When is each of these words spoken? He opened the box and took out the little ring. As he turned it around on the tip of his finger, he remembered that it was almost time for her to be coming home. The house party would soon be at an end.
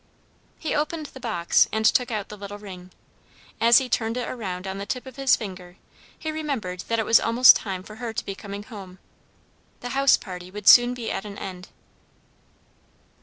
He 0.57 0.73
opened 0.73 1.05
the 1.13 1.19
box 1.19 1.69
and 1.71 1.85
took 1.85 2.09
out 2.09 2.29
the 2.29 2.35
little 2.35 2.57
ring. 2.57 2.89
As 3.59 3.77
he 3.77 3.87
turned 3.87 4.17
it 4.17 4.27
around 4.27 4.65
on 4.65 4.79
the 4.79 4.85
tip 4.87 5.05
of 5.05 5.15
his 5.15 5.35
finger, 5.35 5.77
he 6.17 6.31
remembered 6.31 6.79
that 6.87 6.97
it 6.97 7.05
was 7.05 7.19
almost 7.19 7.55
time 7.55 7.83
for 7.83 7.97
her 7.97 8.11
to 8.11 8.25
be 8.25 8.33
coming 8.33 8.63
home. 8.63 8.97
The 9.81 9.89
house 9.89 10.17
party 10.17 10.49
would 10.49 10.67
soon 10.67 10.95
be 10.95 11.11
at 11.11 11.23
an 11.23 11.37
end. 11.37 11.67